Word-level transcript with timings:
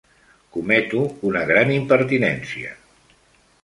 Cometo 0.55 1.03
una 1.31 1.45
gran 1.53 1.77
impertinència. 1.77 2.77